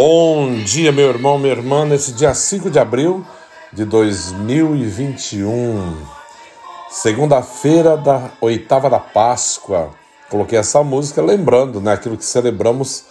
Bom 0.00 0.62
dia, 0.62 0.92
meu 0.92 1.08
irmão, 1.08 1.40
minha 1.40 1.52
irmã, 1.52 1.84
nesse 1.84 2.12
dia 2.12 2.32
5 2.32 2.70
de 2.70 2.78
abril 2.78 3.26
de 3.72 3.84
2021, 3.84 5.92
segunda-feira 6.88 7.96
da 7.96 8.30
oitava 8.40 8.88
da 8.88 9.00
Páscoa. 9.00 9.90
Coloquei 10.30 10.56
essa 10.56 10.84
música 10.84 11.20
lembrando, 11.20 11.80
né, 11.80 11.94
aquilo 11.94 12.16
que 12.16 12.24
celebramos 12.24 13.06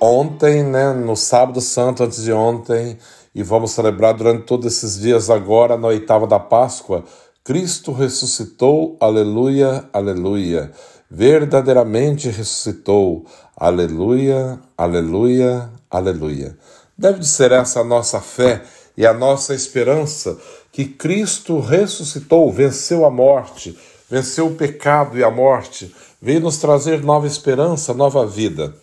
ontem, 0.00 0.64
né, 0.64 0.92
no 0.92 1.14
sábado 1.14 1.60
santo 1.60 2.02
antes 2.02 2.24
de 2.24 2.32
ontem, 2.32 2.98
e 3.32 3.44
vamos 3.44 3.70
celebrar 3.70 4.12
durante 4.12 4.42
todos 4.42 4.66
esses 4.66 4.98
dias 4.98 5.30
agora 5.30 5.76
na 5.76 5.86
oitava 5.86 6.26
da 6.26 6.40
Páscoa. 6.40 7.04
Cristo 7.44 7.92
ressuscitou, 7.92 8.96
aleluia, 9.00 9.88
aleluia. 9.92 10.72
Verdadeiramente 11.10 12.28
ressuscitou, 12.28 13.24
aleluia, 13.56 14.60
aleluia, 14.76 15.70
aleluia. 15.90 16.58
Deve 16.96 17.20
de 17.20 17.26
ser 17.26 17.50
essa 17.50 17.80
a 17.80 17.84
nossa 17.84 18.20
fé 18.20 18.62
e 18.94 19.06
a 19.06 19.14
nossa 19.14 19.54
esperança 19.54 20.36
que 20.70 20.84
Cristo 20.84 21.60
ressuscitou, 21.60 22.52
venceu 22.52 23.06
a 23.06 23.10
morte, 23.10 23.78
venceu 24.10 24.48
o 24.48 24.54
pecado 24.54 25.16
e 25.16 25.24
a 25.24 25.30
morte, 25.30 25.94
veio 26.20 26.40
nos 26.40 26.58
trazer 26.58 27.02
nova 27.02 27.26
esperança, 27.26 27.94
nova 27.94 28.26
vida. 28.26 28.74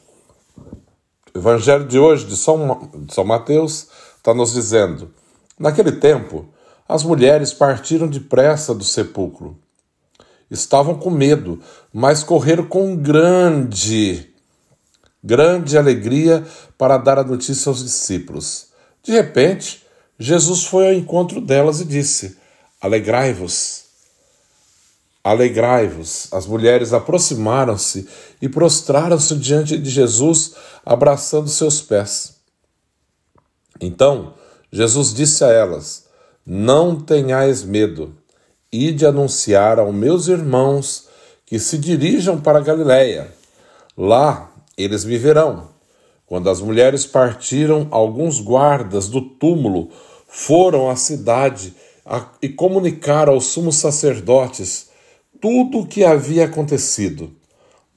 O 1.34 1.38
Evangelho 1.38 1.86
de 1.86 2.00
hoje, 2.00 2.26
de 2.26 2.36
São, 2.36 2.90
de 2.96 3.14
São 3.14 3.24
Mateus, 3.24 3.88
está 4.18 4.34
nos 4.34 4.54
dizendo: 4.54 5.12
Naquele 5.60 5.92
tempo, 5.92 6.48
as 6.88 7.04
mulheres 7.04 7.54
partiram 7.54 8.08
depressa 8.08 8.74
do 8.74 8.84
sepulcro. 8.84 9.58
Estavam 10.50 10.96
com 10.96 11.10
medo, 11.10 11.60
mas 11.94 12.24
correram 12.24 12.66
com 12.66 12.96
grande 12.96 14.36
grande 15.26 15.76
alegria 15.76 16.46
para 16.78 17.00
dar 17.00 17.18
a 17.18 17.24
notícia 17.24 17.70
aos 17.70 17.84
discípulos. 17.84 18.68
De 19.04 19.12
repente, 19.12 19.84
Jesus 20.20 20.66
foi 20.66 20.88
ao 20.88 20.94
encontro 20.94 21.42
delas 21.42 21.82
e 21.82 21.86
disse: 21.86 22.38
Alegrai-vos. 22.80 23.86
Alegrai-vos. 25.24 26.32
As 26.32 26.46
mulheres 26.46 26.94
aproximaram-se 26.94 28.08
e 28.40 28.48
prostraram-se 28.48 29.36
diante 29.38 29.76
de 29.78 29.90
Jesus, 29.90 30.54
abraçando 30.86 31.50
seus 31.50 31.82
pés. 31.82 32.36
Então, 33.82 34.36
Jesus 34.72 35.12
disse 35.14 35.44
a 35.44 35.48
elas: 35.48 36.06
Não 36.46 37.00
tenhais 37.00 37.64
medo. 37.64 38.16
Ide 38.76 39.06
anunciar 39.06 39.80
aos 39.80 39.96
meus 39.96 40.28
irmãos 40.28 41.08
que 41.46 41.58
se 41.58 41.78
dirijam 41.78 42.42
para 42.42 42.60
Galiléia. 42.60 43.34
Lá 43.98 44.52
eles 44.78 45.06
me 45.06 45.18
verão. 45.18 45.70
Quando 46.26 46.50
as 46.50 46.60
mulheres 46.60 47.06
partiram, 47.06 47.88
alguns 47.90 48.42
guardas 48.42 49.08
do 49.08 49.22
túmulo 49.22 49.90
foram 50.28 50.90
à 50.90 50.98
cidade 50.98 51.74
e 52.42 52.50
comunicaram 52.50 53.34
aos 53.34 53.46
sumos 53.46 53.78
sacerdotes 53.78 54.90
tudo 55.40 55.80
o 55.80 55.88
que 55.88 56.04
havia 56.04 56.44
acontecido. 56.44 57.32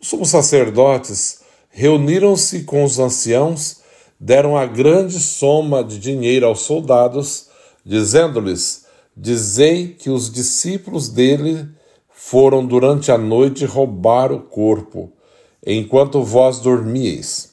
Os 0.00 0.08
sumos 0.08 0.28
sacerdotes 0.28 1.40
reuniram-se 1.70 2.62
com 2.62 2.84
os 2.84 3.00
anciãos, 3.00 3.78
deram 4.20 4.56
a 4.56 4.64
grande 4.64 5.18
soma 5.18 5.82
de 5.82 5.98
dinheiro 5.98 6.46
aos 6.46 6.60
soldados, 6.60 7.48
dizendo-lhes: 7.84 8.86
Dizei 9.20 9.88
que 9.88 10.10
os 10.10 10.30
discípulos 10.30 11.08
dele 11.08 11.68
foram 12.08 12.64
durante 12.64 13.10
a 13.10 13.18
noite 13.18 13.64
roubar 13.64 14.30
o 14.30 14.38
corpo 14.38 15.12
enquanto 15.66 16.22
vós 16.22 16.60
dormieis. 16.60 17.50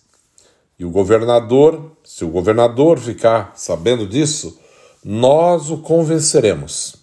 E 0.77 0.85
o 0.85 0.91
governador, 0.91 1.93
se 2.03 2.23
o 2.23 2.29
governador 2.29 2.99
ficar 2.99 3.53
sabendo 3.55 4.05
disso, 4.05 4.59
nós 5.03 5.71
o 5.71 5.79
convenceremos. 5.79 6.97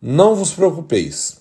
Não 0.00 0.34
vos 0.34 0.52
preocupeis. 0.52 1.38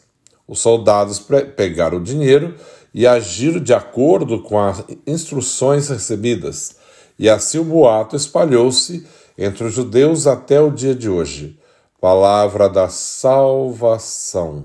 Os 0.47 0.59
soldados 0.59 1.19
pegaram 1.55 1.97
o 1.97 2.03
dinheiro 2.03 2.53
e 2.93 3.07
agiram 3.07 3.59
de 3.59 3.73
acordo 3.73 4.43
com 4.43 4.59
as 4.59 4.83
instruções 5.07 5.89
recebidas, 5.89 6.75
e 7.17 7.27
assim 7.27 7.57
o 7.57 7.63
boato 7.63 8.15
espalhou-se 8.15 9.07
entre 9.35 9.63
os 9.63 9.73
judeus 9.73 10.27
até 10.27 10.61
o 10.61 10.69
dia 10.69 10.93
de 10.93 11.09
hoje. 11.09 11.57
Palavra 12.01 12.67
da 12.67 12.89
salvação. 12.89 14.63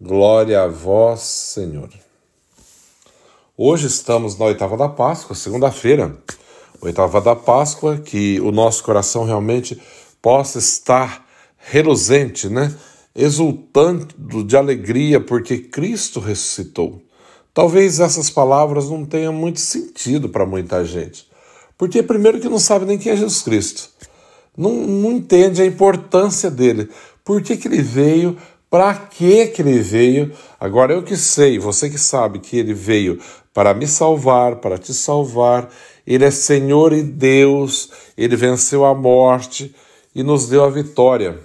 Glória 0.00 0.62
a 0.62 0.68
vós, 0.68 1.18
Senhor. 1.18 1.88
Hoje 3.58 3.88
estamos 3.88 4.38
na 4.38 4.44
oitava 4.44 4.76
da 4.76 4.88
Páscoa, 4.88 5.34
segunda-feira, 5.34 6.16
oitava 6.80 7.20
da 7.20 7.34
Páscoa, 7.34 7.98
que 7.98 8.40
o 8.40 8.52
nosso 8.52 8.84
coração 8.84 9.24
realmente 9.24 9.82
possa 10.22 10.60
estar 10.60 11.26
reluzente, 11.56 12.48
né? 12.48 12.72
Exultando 13.12 14.44
de 14.44 14.56
alegria 14.56 15.20
porque 15.20 15.58
Cristo 15.58 16.20
ressuscitou. 16.20 17.02
Talvez 17.52 17.98
essas 17.98 18.30
palavras 18.30 18.88
não 18.88 19.04
tenham 19.04 19.32
muito 19.32 19.58
sentido 19.58 20.28
para 20.28 20.46
muita 20.46 20.84
gente. 20.84 21.26
Porque, 21.76 22.04
primeiro, 22.04 22.38
que 22.38 22.48
não 22.48 22.60
sabe 22.60 22.86
nem 22.86 22.98
quem 22.98 23.10
é 23.10 23.16
Jesus 23.16 23.42
Cristo. 23.42 23.91
Não, 24.56 24.70
não 24.72 25.12
entende 25.12 25.62
a 25.62 25.66
importância 25.66 26.50
dele. 26.50 26.88
Por 27.24 27.42
que, 27.42 27.56
que 27.56 27.68
ele 27.68 27.82
veio? 27.82 28.36
Para 28.68 28.94
que, 28.94 29.46
que 29.48 29.62
ele 29.62 29.80
veio? 29.80 30.32
Agora 30.58 30.92
eu 30.92 31.02
que 31.02 31.16
sei, 31.16 31.58
você 31.58 31.90
que 31.90 31.98
sabe 31.98 32.38
que 32.38 32.58
ele 32.58 32.74
veio 32.74 33.20
para 33.52 33.74
me 33.74 33.86
salvar, 33.86 34.56
para 34.56 34.78
te 34.78 34.94
salvar. 34.94 35.68
Ele 36.06 36.24
é 36.24 36.30
Senhor 36.30 36.92
e 36.92 37.02
Deus, 37.02 37.90
ele 38.16 38.34
venceu 38.34 38.84
a 38.84 38.94
morte 38.94 39.74
e 40.14 40.22
nos 40.22 40.48
deu 40.48 40.64
a 40.64 40.70
vitória. 40.70 41.38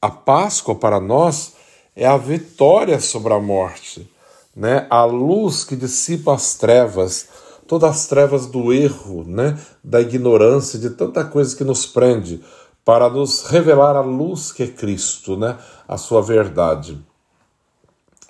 A 0.00 0.10
Páscoa 0.10 0.74
para 0.74 0.98
nós 1.00 1.52
é 1.94 2.06
a 2.06 2.16
vitória 2.16 2.98
sobre 2.98 3.32
a 3.32 3.38
morte, 3.38 4.10
né? 4.56 4.86
A 4.90 5.04
luz 5.04 5.64
que 5.64 5.76
dissipa 5.76 6.34
as 6.34 6.54
trevas, 6.54 7.28
todas 7.72 7.88
as 7.88 8.06
trevas 8.06 8.44
do 8.44 8.70
erro, 8.70 9.24
né? 9.26 9.58
Da 9.82 9.98
ignorância, 9.98 10.78
de 10.78 10.90
tanta 10.90 11.24
coisa 11.24 11.56
que 11.56 11.64
nos 11.64 11.86
prende, 11.86 12.42
para 12.84 13.08
nos 13.08 13.46
revelar 13.46 13.96
a 13.96 14.02
luz 14.02 14.52
que 14.52 14.64
é 14.64 14.66
Cristo, 14.66 15.38
né? 15.38 15.56
A 15.88 15.96
sua 15.96 16.20
verdade. 16.20 17.02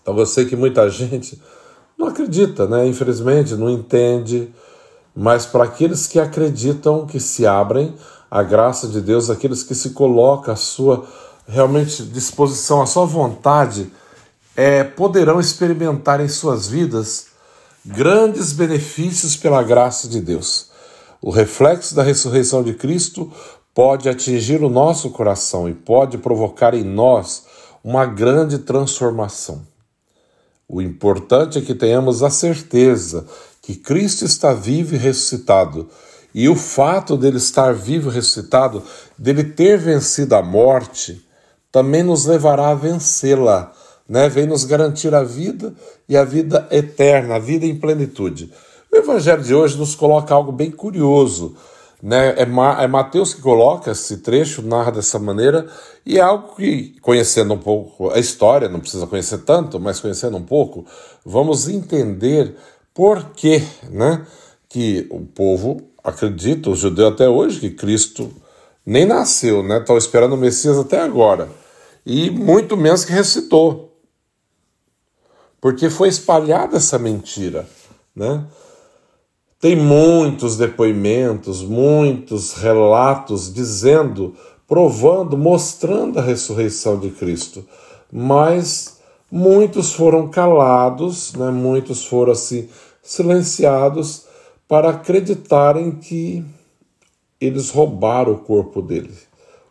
Então 0.01 0.17
eu 0.17 0.27
sei 0.27 0.45
que 0.45 0.55
muita 0.55 0.89
gente 0.89 1.43
não 1.99 2.07
acredita, 2.07 2.69
né? 2.69 2.87
Infelizmente, 2.87 3.57
não 3.57 3.69
entende. 3.69 4.49
Mas 5.13 5.45
para 5.45 5.65
aqueles 5.65 6.07
que 6.07 6.21
acreditam, 6.21 7.05
que 7.05 7.19
se 7.19 7.45
abrem 7.45 7.97
à 8.31 8.45
graça 8.45 8.87
de 8.87 9.01
Deus, 9.01 9.29
aqueles 9.29 9.65
que 9.65 9.75
se 9.75 9.91
colocam 9.91 10.55
a 10.55 10.57
sua 10.57 11.05
realmente 11.49 12.05
disposição, 12.05 12.81
a 12.81 12.87
sua 12.87 13.07
vontade, 13.07 13.91
é, 14.55 14.85
poderão 14.85 15.41
experimentar 15.41 16.21
em 16.21 16.29
suas 16.29 16.69
vidas 16.69 17.32
grandes 17.85 18.53
benefícios 18.53 19.37
pela 19.37 19.63
graça 19.63 20.09
de 20.09 20.21
Deus. 20.21 20.71
O 21.21 21.31
reflexo 21.31 21.95
da 21.95 22.03
ressurreição 22.03 22.63
de 22.63 22.75
Cristo 22.75 23.31
pode 23.75 24.09
atingir 24.09 24.63
o 24.63 24.69
nosso 24.69 25.11
coração 25.11 25.69
e 25.69 25.75
pode 25.75 26.19
provocar 26.19 26.75
em 26.75 26.85
nós 26.85 27.45
uma 27.83 28.07
grande 28.07 28.59
transformação. 28.59 29.63
O 30.69 30.81
importante 30.81 31.59
é 31.59 31.61
que 31.61 31.75
tenhamos 31.75 32.23
a 32.23 32.31
certeza 32.31 33.27
que 33.61 33.75
Cristo 33.75 34.25
está 34.25 34.53
vivo 34.53 34.95
e 34.95 34.99
ressuscitado. 34.99 35.89
E 36.35 36.49
o 36.49 36.57
fato 36.57 37.17
dele 37.17 37.37
estar 37.37 37.75
vivo 37.75 38.11
e 38.11 38.15
ressuscitado, 38.15 38.83
dele 39.19 39.45
ter 39.45 39.77
vencido 39.79 40.35
a 40.35 40.43
morte, 40.43 41.27
também 41.71 42.03
nos 42.03 42.25
levará 42.25 42.71
a 42.71 42.75
vencê-la, 42.75 43.73
né? 44.13 44.29
Vem 44.29 44.47
nos 44.47 44.65
garantir 44.65 45.15
a 45.15 45.25
vida 45.25 45.73
e 46.07 46.17
a 46.17 46.25
vida 46.25 46.69
eterna, 46.71 47.37
a 47.37 47.39
vida 47.39 47.65
em 47.65 47.75
plenitude. 47.75 48.53
O 48.93 48.97
evangelho 48.97 49.43
de 49.43 49.55
hoje 49.55 49.79
nos 49.79 49.95
coloca 49.95 50.35
algo 50.35 50.53
bem 50.53 50.71
curioso 50.71 51.57
né? 52.03 52.35
É, 52.37 52.45
Ma 52.45 52.83
é 52.83 52.87
Mateus 52.89 53.33
que 53.33 53.41
coloca 53.41 53.93
esse 53.93 54.19
trecho, 54.19 54.61
narra 54.61 54.91
dessa 54.91 55.19
maneira, 55.21 55.69
e 56.05 56.19
é 56.19 56.21
algo 56.21 56.57
que, 56.57 56.97
conhecendo 57.01 57.55
um 57.55 57.59
pouco 57.59 58.11
a 58.11 58.19
história, 58.19 58.69
não 58.69 58.81
precisa 58.81 59.07
conhecer 59.07 59.39
tanto, 59.39 59.79
mas 59.79 60.01
conhecendo 60.01 60.37
um 60.37 60.43
pouco, 60.43 60.85
vamos 61.25 61.69
entender 61.69 62.57
por 62.93 63.31
que, 63.37 63.63
né, 63.89 64.27
que 64.69 65.07
o 65.11 65.21
povo 65.21 65.81
acredita, 66.03 66.71
os 66.71 66.81
judeus 66.81 67.13
até 67.13 67.29
hoje, 67.29 67.61
que 67.61 67.71
Cristo 67.71 68.33
nem 68.85 69.07
nasceu, 69.07 69.63
né? 69.63 69.79
Estão 69.79 69.97
esperando 69.97 70.33
o 70.33 70.37
Messias 70.37 70.77
até 70.77 71.01
agora. 71.01 71.49
E 72.05 72.31
muito 72.31 72.77
menos 72.77 73.05
que 73.05 73.13
ressuscitou. 73.13 73.92
Porque 75.63 75.89
foi 75.89 76.09
espalhada 76.09 76.79
essa 76.79 76.99
mentira, 76.99 77.69
né? 78.17 78.45
Tem 79.61 79.77
muitos 79.77 80.57
depoimentos, 80.57 81.63
muitos 81.63 82.55
relatos 82.55 83.55
dizendo, 83.55 84.35
provando, 84.67 85.39
mostrando 85.39 86.19
a 86.19 86.23
ressurreição 86.23 86.99
de 86.99 87.11
Cristo, 87.11 87.65
mas 88.13 88.99
muitos 89.31 89.93
foram 89.93 90.27
calados, 90.27 91.33
né? 91.35 91.49
muitos 91.53 92.05
foram 92.05 92.33
assim 92.33 92.69
silenciados 93.01 94.25
para 94.67 94.91
acreditarem 94.91 95.93
que 95.93 96.45
eles 97.41 97.71
roubaram 97.71 98.33
o 98.33 98.39
corpo 98.39 98.83
dele. 98.83 99.15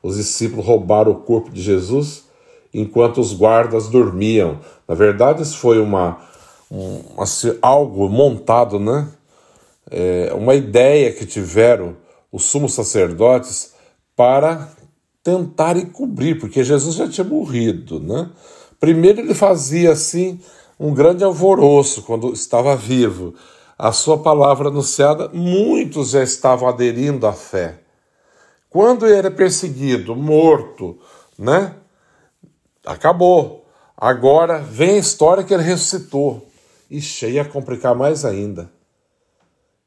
Os 0.01 0.15
discípulos 0.15 0.65
roubaram 0.65 1.11
o 1.11 1.15
corpo 1.15 1.49
de 1.49 1.61
Jesus 1.61 2.31
enquanto 2.73 3.19
os 3.19 3.33
guardas 3.33 3.87
dormiam. 3.87 4.59
Na 4.91 4.95
verdade, 4.95 5.41
isso 5.41 5.57
foi 5.57 5.79
uma, 5.79 6.19
um, 6.69 7.01
assim, 7.17 7.57
algo 7.61 8.09
montado, 8.09 8.77
né? 8.77 9.07
É, 9.89 10.33
uma 10.35 10.53
ideia 10.53 11.13
que 11.13 11.25
tiveram 11.25 11.95
os 12.29 12.43
sumos 12.43 12.73
sacerdotes 12.73 13.71
para 14.17 14.67
tentar 15.23 15.77
encobrir, 15.77 16.37
porque 16.37 16.61
Jesus 16.61 16.95
já 16.95 17.07
tinha 17.07 17.23
morrido, 17.23 18.01
né? 18.01 18.29
Primeiro 18.81 19.21
ele 19.21 19.33
fazia 19.33 19.93
assim 19.93 20.41
um 20.77 20.93
grande 20.93 21.23
alvoroço 21.23 22.01
quando 22.01 22.33
estava 22.33 22.75
vivo. 22.75 23.33
A 23.79 23.93
sua 23.93 24.17
palavra 24.17 24.67
anunciada, 24.67 25.29
muitos 25.29 26.09
já 26.09 26.21
estavam 26.21 26.67
aderindo 26.67 27.25
à 27.25 27.31
fé. 27.31 27.79
Quando 28.69 29.07
ele 29.07 29.15
era 29.15 29.31
perseguido, 29.31 30.17
morto, 30.17 30.99
né? 31.39 31.75
Acabou. 32.85 33.60
Agora 34.03 34.57
vem 34.57 34.95
a 34.95 34.97
história 34.97 35.43
que 35.43 35.53
ele 35.53 35.61
ressuscitou. 35.61 36.47
E 36.89 36.99
cheia 36.99 37.43
a 37.43 37.45
complicar 37.45 37.93
mais 37.93 38.25
ainda. 38.25 38.67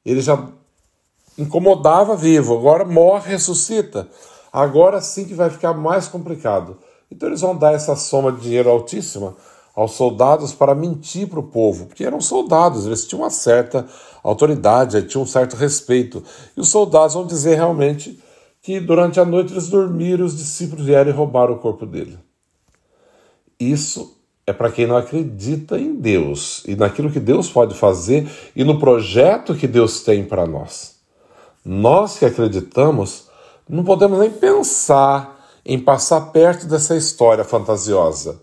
Ele 0.07 0.21
já 0.21 0.49
incomodava 1.37 2.15
vivo, 2.15 2.57
agora 2.57 2.85
morre, 2.85 3.33
ressuscita. 3.33 4.09
Agora 4.53 5.01
sim 5.01 5.25
que 5.25 5.35
vai 5.35 5.51
ficar 5.51 5.75
mais 5.75 6.07
complicado. 6.07 6.79
Então 7.11 7.29
eles 7.29 7.41
vão 7.41 7.57
dar 7.57 7.75
essa 7.75 7.97
soma 7.97 8.31
de 8.31 8.43
dinheiro 8.43 8.71
altíssima 8.71 9.35
aos 9.75 9.95
soldados 9.95 10.55
para 10.55 10.77
mentir 10.77 11.29
para 11.29 11.41
o 11.41 11.49
povo, 11.49 11.87
porque 11.87 12.05
eram 12.05 12.21
soldados, 12.21 12.87
eles 12.87 13.05
tinham 13.05 13.23
uma 13.23 13.31
certa 13.31 13.85
autoridade, 14.23 15.03
tinham 15.03 15.25
um 15.25 15.27
certo 15.27 15.57
respeito. 15.57 16.23
E 16.57 16.61
os 16.61 16.69
soldados 16.69 17.15
vão 17.15 17.27
dizer 17.27 17.57
realmente 17.57 18.23
que 18.63 18.79
durante 18.79 19.19
a 19.19 19.25
noite 19.25 19.53
eles 19.53 19.69
dormiram 19.69 20.21
e 20.21 20.29
os 20.29 20.37
discípulos 20.37 20.87
vieram 20.87 21.11
e 21.11 21.15
roubaram 21.15 21.55
o 21.55 21.59
corpo 21.59 21.85
dele. 21.85 22.17
Isso 23.59 24.17
é 24.47 24.53
para 24.53 24.71
quem 24.71 24.87
não 24.87 24.97
acredita 24.97 25.79
em 25.79 25.95
Deus 25.95 26.63
e 26.67 26.77
naquilo 26.77 27.11
que 27.11 27.21
Deus 27.21 27.49
pode 27.49 27.75
fazer 27.75 28.29
e 28.55 28.63
no 28.63 28.79
projeto 28.79 29.55
que 29.55 29.67
Deus 29.67 30.03
tem 30.03 30.25
para 30.25 30.47
nós. 30.47 30.97
Nós 31.65 32.19
que 32.19 32.27
acreditamos, 32.27 33.29
não 33.69 33.85
podemos 33.85 34.19
nem 34.19 34.31
pensar 34.31 35.35
em 35.65 35.79
passar 35.79 36.21
perto 36.33 36.67
dessa 36.67 36.95
história 36.95 37.43
fantasiosa. 37.43 38.39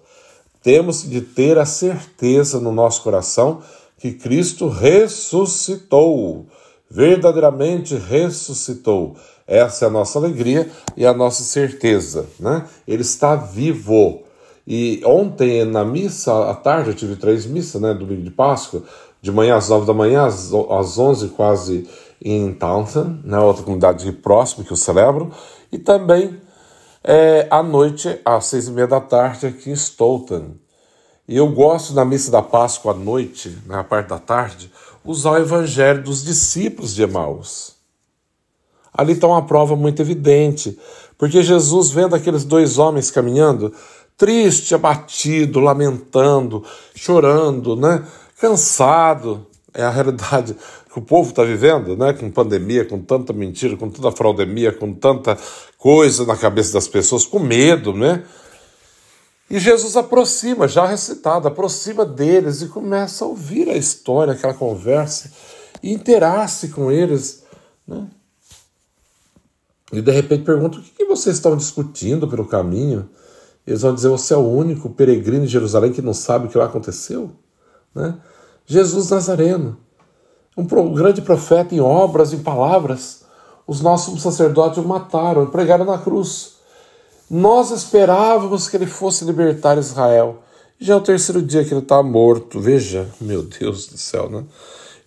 Temos 0.63 1.07
de 1.07 1.21
ter 1.21 1.57
a 1.59 1.65
certeza 1.65 2.59
no 2.59 2.71
nosso 2.71 3.03
coração 3.03 3.61
que 3.97 4.11
Cristo 4.11 4.67
ressuscitou, 4.67 6.47
verdadeiramente 6.89 7.95
ressuscitou. 7.95 9.15
Essa 9.45 9.85
é 9.85 9.87
a 9.87 9.91
nossa 9.91 10.17
alegria 10.17 10.71
e 10.97 11.05
a 11.05 11.13
nossa 11.13 11.43
certeza, 11.43 12.25
né? 12.39 12.65
Ele 12.87 13.01
está 13.03 13.35
vivo. 13.35 14.23
E 14.65 15.01
ontem 15.05 15.65
na 15.65 15.83
missa, 15.83 16.49
à 16.49 16.53
tarde, 16.53 16.89
eu 16.89 16.95
tive 16.95 17.15
três 17.15 17.45
missas, 17.45 17.81
né? 17.81 17.93
Domingo 17.93 18.21
de 18.21 18.31
Páscoa, 18.31 18.83
de 19.21 19.31
manhã 19.31 19.55
às 19.55 19.69
nove 19.69 19.85
da 19.85 19.93
manhã, 19.93 20.25
às, 20.25 20.53
onze 20.97 21.29
quase 21.29 21.87
em 22.23 22.53
Townsend, 22.53 23.21
né? 23.23 23.39
Outra 23.39 23.63
comunidade 23.63 24.11
próxima 24.11 24.63
que 24.63 24.71
eu 24.71 24.77
celebro, 24.77 25.31
e 25.71 25.77
também 25.77 26.39
é, 27.03 27.47
à 27.49 27.63
noite, 27.63 28.19
às 28.23 28.45
seis 28.45 28.67
e 28.67 28.71
meia 28.71 28.87
da 28.87 29.01
tarde, 29.01 29.47
aqui 29.47 29.71
em 29.71 29.75
Stoughton. 29.75 30.51
E 31.27 31.37
eu 31.37 31.47
gosto 31.47 31.93
na 31.93 32.03
missa 32.03 32.29
da 32.29 32.41
Páscoa 32.41 32.91
à 32.91 32.95
noite, 32.95 33.57
na 33.65 33.83
parte 33.83 34.09
da 34.09 34.19
tarde, 34.19 34.71
usar 35.03 35.31
o 35.31 35.37
evangelho 35.37 36.03
dos 36.03 36.23
discípulos 36.23 36.93
de 36.93 37.03
Emaús. 37.03 37.75
Ali 38.93 39.13
está 39.13 39.27
uma 39.27 39.45
prova 39.45 39.75
muito 39.75 40.01
evidente, 40.01 40.77
porque 41.17 41.41
Jesus, 41.41 41.89
vendo 41.89 42.15
aqueles 42.15 42.43
dois 42.43 42.77
homens 42.77 43.09
caminhando, 43.09 43.73
triste, 44.21 44.75
abatido, 44.75 45.59
lamentando, 45.59 46.63
chorando, 46.93 47.75
né? 47.75 48.05
cansado, 48.39 49.47
é 49.73 49.81
a 49.81 49.89
realidade 49.89 50.55
que 50.93 50.99
o 50.99 51.01
povo 51.01 51.31
está 51.31 51.43
vivendo, 51.43 51.97
né? 51.97 52.13
com 52.13 52.29
pandemia, 52.29 52.85
com 52.85 53.01
tanta 53.01 53.33
mentira, 53.33 53.75
com 53.75 53.89
tanta 53.89 54.11
fraudemia, 54.11 54.71
com 54.71 54.93
tanta 54.93 55.35
coisa 55.75 56.23
na 56.23 56.37
cabeça 56.37 56.71
das 56.71 56.87
pessoas, 56.87 57.25
com 57.25 57.39
medo, 57.39 57.93
né? 57.93 58.23
E 59.49 59.57
Jesus 59.57 59.97
aproxima, 59.97 60.67
já 60.67 60.85
recitado, 60.85 61.47
aproxima 61.47 62.05
deles 62.05 62.61
e 62.61 62.67
começa 62.67 63.25
a 63.25 63.27
ouvir 63.27 63.69
a 63.69 63.75
história, 63.75 64.33
aquela 64.33 64.53
conversa, 64.53 65.31
e 65.81 65.91
interage 65.91 66.67
com 66.67 66.91
eles, 66.91 67.43
né? 67.87 68.07
E 69.91 69.99
de 69.99 70.11
repente 70.11 70.43
pergunta: 70.43 70.77
o 70.77 70.81
que 70.81 71.05
vocês 71.05 71.37
estão 71.37 71.57
discutindo 71.57 72.27
pelo 72.27 72.45
caminho? 72.45 73.09
Eles 73.65 73.81
vão 73.81 73.93
dizer: 73.93 74.09
Você 74.09 74.33
é 74.33 74.37
o 74.37 74.47
único 74.47 74.89
peregrino 74.89 75.43
em 75.43 75.47
Jerusalém 75.47 75.91
que 75.91 76.01
não 76.01 76.13
sabe 76.13 76.45
o 76.45 76.49
que 76.49 76.57
lá 76.57 76.65
aconteceu? 76.65 77.31
Né? 77.93 78.15
Jesus 78.65 79.09
Nazareno, 79.09 79.77
um 80.57 80.93
grande 80.93 81.21
profeta 81.21 81.75
em 81.75 81.79
obras, 81.79 82.33
em 82.33 82.39
palavras. 82.39 83.21
Os 83.67 83.79
nossos 83.81 84.21
sacerdotes 84.21 84.79
o 84.79 84.87
mataram, 84.87 85.45
pregaram 85.45 85.85
na 85.85 85.97
cruz. 85.97 86.55
Nós 87.29 87.71
esperávamos 87.71 88.67
que 88.67 88.75
ele 88.75 88.87
fosse 88.87 89.23
libertar 89.23 89.77
Israel. 89.77 90.39
Já 90.79 90.95
é 90.95 90.97
o 90.97 91.01
terceiro 91.01 91.41
dia 91.41 91.63
que 91.63 91.73
ele 91.73 91.81
está 91.81 92.01
morto. 92.01 92.59
Veja, 92.59 93.07
meu 93.21 93.43
Deus 93.43 93.87
do 93.87 93.97
céu, 93.97 94.29
né? 94.29 94.43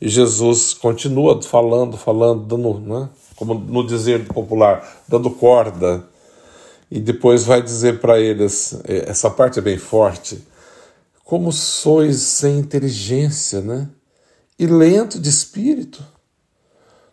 E 0.01 0.09
Jesus 0.09 0.73
continua 0.73 1.43
falando, 1.43 1.97
falando, 1.97 2.45
dando, 2.45 2.79
né? 2.81 3.09
como 3.37 3.55
no 3.55 3.87
dizer 3.87 4.27
popular, 4.27 5.03
dando 5.09 5.31
corda 5.31 6.05
e 6.95 7.01
depois 7.01 7.43
vai 7.43 7.61
dizer 7.61 7.99
para 7.99 8.21
eles, 8.21 8.79
é, 8.85 9.11
essa 9.11 9.29
parte 9.29 9.59
é 9.59 9.63
bem 9.63 9.77
forte, 9.77 10.41
como 11.25 11.51
sois 11.51 12.21
sem 12.21 12.57
inteligência, 12.57 13.61
né? 13.61 13.89
E 14.57 14.65
lento 14.65 15.19
de 15.19 15.29
espírito. 15.29 16.07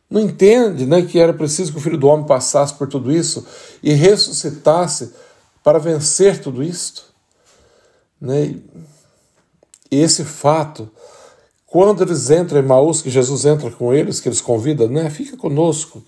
Não 0.08 0.22
entende, 0.22 0.86
né, 0.86 1.02
que 1.02 1.18
era 1.18 1.34
preciso 1.34 1.72
que 1.72 1.80
o 1.80 1.82
Filho 1.82 1.98
do 1.98 2.06
Homem 2.06 2.28
passasse 2.28 2.76
por 2.76 2.88
tudo 2.88 3.12
isso 3.12 3.44
e 3.82 3.92
ressuscitasse 3.94 5.14
para 5.64 5.80
vencer 5.80 6.40
tudo 6.40 6.62
isto, 6.62 7.06
né? 8.22 8.54
E 9.90 10.00
esse 10.00 10.24
fato, 10.24 10.92
quando 11.66 12.04
eles 12.04 12.30
entram 12.30 12.60
em 12.60 12.68
Maús, 12.68 13.02
que 13.02 13.10
Jesus 13.10 13.46
entra 13.46 13.72
com 13.72 13.92
eles, 13.92 14.20
que 14.20 14.30
eles 14.30 14.42
convidam, 14.42 14.88
né, 14.88 15.10
fica 15.10 15.36
conosco 15.36 16.04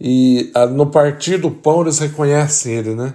e 0.00 0.52
no 0.74 0.86
partir 0.86 1.38
do 1.38 1.50
pão 1.50 1.82
eles 1.82 1.98
reconhecem 1.98 2.74
ele, 2.74 2.94
né? 2.94 3.14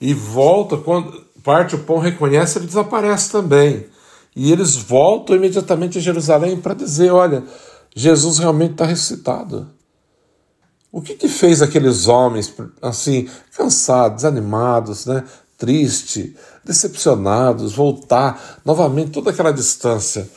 E 0.00 0.12
volta, 0.14 0.76
quando 0.76 1.24
parte 1.42 1.74
o 1.74 1.78
pão, 1.78 1.98
reconhece, 1.98 2.58
ele 2.58 2.66
desaparece 2.66 3.30
também. 3.30 3.86
E 4.34 4.52
eles 4.52 4.76
voltam 4.76 5.36
imediatamente 5.36 5.98
a 5.98 6.00
Jerusalém 6.00 6.56
para 6.56 6.74
dizer: 6.74 7.10
olha, 7.10 7.42
Jesus 7.94 8.38
realmente 8.38 8.72
está 8.72 8.84
ressuscitado. 8.84 9.68
O 10.90 11.02
que, 11.02 11.14
que 11.14 11.28
fez 11.28 11.60
aqueles 11.60 12.06
homens 12.06 12.52
assim, 12.80 13.28
cansados, 13.56 14.22
desanimados, 14.22 15.06
né? 15.06 15.24
triste, 15.58 16.36
decepcionados, 16.64 17.74
voltar 17.74 18.60
novamente 18.64 19.10
toda 19.10 19.30
aquela 19.30 19.52
distância? 19.52 20.28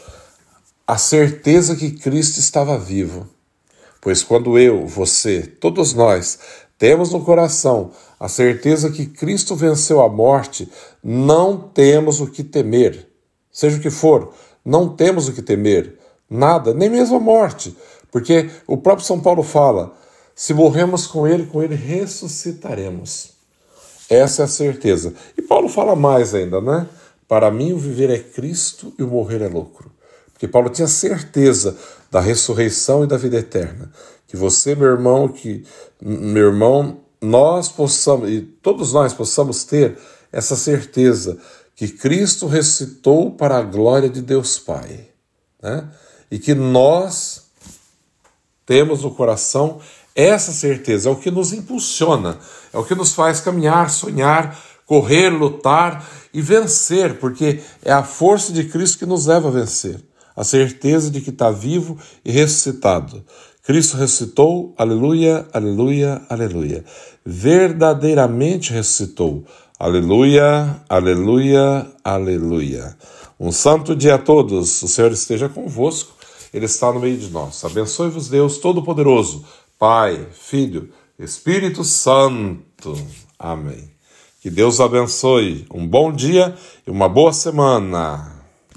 A 0.86 0.98
certeza 0.98 1.76
que 1.76 1.92
Cristo 1.92 2.40
estava 2.40 2.78
vivo. 2.78 3.30
Pois 4.02 4.24
quando 4.24 4.58
eu, 4.58 4.88
você, 4.88 5.44
todos 5.44 5.94
nós 5.94 6.40
temos 6.78 7.12
no 7.12 7.24
coração 7.24 7.92
a 8.20 8.28
certeza 8.28 8.90
que 8.90 9.06
Cristo 9.06 9.56
venceu 9.56 10.02
a 10.02 10.10
morte, 10.10 10.68
não 11.04 11.56
temos 11.56 12.20
o 12.20 12.26
que 12.26 12.44
temer. 12.44 13.08
Seja 13.52 13.78
o 13.78 13.80
que 13.80 13.92
for, 13.92 14.34
não 14.66 14.90
temos 14.90 15.28
o 15.28 15.34
que 15.34 15.42
temer. 15.44 16.00
Nada, 16.28 16.74
nem 16.74 16.90
mesmo 16.90 17.18
a 17.18 17.20
morte. 17.20 17.78
Porque 18.12 18.50
o 18.66 18.78
próprio 18.78 19.06
São 19.06 19.20
Paulo 19.20 19.44
fala: 19.44 19.96
se 20.36 20.54
morremos 20.54 21.06
com 21.06 21.28
Ele, 21.28 21.46
com 21.46 21.62
Ele 21.62 21.76
ressuscitaremos. 21.76 23.34
Essa 24.10 24.42
é 24.42 24.46
a 24.46 24.48
certeza. 24.48 25.14
E 25.38 25.42
Paulo 25.42 25.70
fala 25.70 25.96
mais 25.96 26.34
ainda, 26.34 26.60
né? 26.60 26.88
Para 27.28 27.52
mim, 27.52 27.72
o 27.72 27.78
viver 27.78 28.10
é 28.10 28.18
Cristo 28.18 28.94
e 28.98 29.04
o 29.04 29.08
morrer 29.08 29.42
é 29.42 29.48
lucro. 29.48 29.92
Porque 30.42 30.52
Paulo 30.52 30.72
tinha 30.72 30.88
certeza 30.88 31.78
da 32.10 32.20
ressurreição 32.20 33.04
e 33.04 33.08
da 33.08 33.16
vida 33.16 33.38
eterna. 33.38 33.92
Que 34.28 34.36
você, 34.36 34.74
meu 34.74 34.88
irmão, 34.88 35.28
que 35.28 35.64
meu 36.02 36.48
irmão, 36.48 37.02
nós 37.22 37.70
possamos 37.70 38.28
e 38.28 38.42
todos 38.42 38.92
nós 38.92 39.14
possamos 39.14 39.64
ter 39.66 40.00
essa 40.32 40.56
certeza 40.56 41.38
que 41.76 41.88
Cristo 41.88 42.48
ressuscitou 42.48 43.30
para 43.30 43.60
a 43.60 43.62
glória 43.62 44.10
de 44.10 44.20
Deus 44.20 44.58
Pai, 44.58 45.10
né? 45.62 45.88
E 46.32 46.40
que 46.40 46.56
nós 46.56 47.44
temos 48.66 49.04
no 49.04 49.14
coração 49.14 49.80
essa 50.16 50.52
certeza, 50.52 51.08
é 51.08 51.12
o 51.12 51.18
que 51.18 51.30
nos 51.30 51.54
impulsiona, 51.54 52.40
é 52.74 52.80
o 52.80 52.84
que 52.84 52.96
nos 52.96 53.14
faz 53.14 53.40
caminhar, 53.40 53.92
sonhar, 53.92 54.60
correr, 54.88 55.30
lutar 55.30 56.04
e 56.34 56.42
vencer, 56.42 57.20
porque 57.20 57.62
é 57.86 57.92
a 57.92 58.02
força 58.02 58.52
de 58.52 58.64
Cristo 58.64 58.98
que 58.98 59.06
nos 59.06 59.28
leva 59.28 59.48
a 59.48 59.52
vencer. 59.52 60.02
A 60.42 60.44
certeza 60.44 61.12
de 61.12 61.22
que 61.22 61.30
está 61.30 61.52
vivo 61.52 62.00
e 62.26 62.32
ressuscitado. 62.32 63.24
Cristo 63.64 63.96
ressuscitou, 63.96 64.74
aleluia, 64.76 65.46
aleluia, 65.54 66.20
aleluia. 66.28 66.84
Verdadeiramente 67.24 68.74
ressuscitou, 68.74 69.46
aleluia, 69.78 70.82
aleluia, 70.90 71.86
aleluia. 72.04 72.98
Um 73.40 73.52
santo 73.52 73.96
dia 73.96 74.16
a 74.16 74.18
todos, 74.18 74.82
o 74.82 74.88
Senhor 74.88 75.12
esteja 75.12 75.48
convosco, 75.48 76.16
Ele 76.52 76.66
está 76.66 76.92
no 76.92 77.00
meio 77.00 77.20
de 77.20 77.30
nós. 77.30 77.64
Abençoe-vos, 77.64 78.28
Deus 78.28 78.58
Todo-Poderoso, 78.58 79.46
Pai, 79.78 80.28
Filho, 80.32 80.90
Espírito 81.20 81.84
Santo. 81.84 82.98
Amém. 83.38 83.92
Que 84.42 84.50
Deus 84.50 84.80
abençoe. 84.80 85.68
Um 85.72 85.88
bom 85.88 86.12
dia 86.12 86.56
e 86.88 86.90
uma 86.90 87.08
boa 87.08 87.32
semana. 87.32 88.31